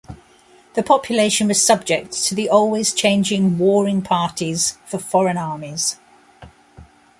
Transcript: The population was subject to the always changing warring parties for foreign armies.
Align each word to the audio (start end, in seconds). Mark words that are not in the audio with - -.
The 0.73 0.81
population 0.81 1.47
was 1.47 1.63
subject 1.63 2.11
to 2.25 2.33
the 2.33 2.49
always 2.49 2.91
changing 2.91 3.59
warring 3.59 4.01
parties 4.01 4.79
for 4.83 4.97
foreign 4.97 5.37
armies. 5.37 5.97